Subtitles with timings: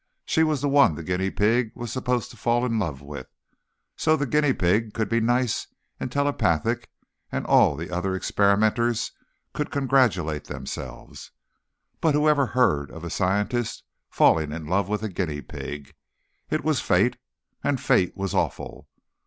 [0.25, 3.27] She was the one the guinea pig was supposed to fall in love with,
[3.95, 5.67] so the guinea pig could be nice
[5.99, 6.89] and telepathic
[7.31, 9.11] and all the other experimenters
[9.53, 11.29] could congratulate themselves.
[11.99, 15.93] But whoever heard of a scientist falling in love with a guinea pig?
[16.49, 17.17] It was fate.
[17.63, 18.87] And fate was awful.